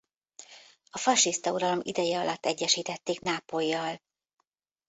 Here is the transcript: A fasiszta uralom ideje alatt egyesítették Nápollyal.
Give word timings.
A 0.89 0.97
fasiszta 0.97 1.51
uralom 1.53 1.79
ideje 1.83 2.19
alatt 2.19 2.45
egyesítették 2.45 3.19
Nápollyal. 3.19 4.01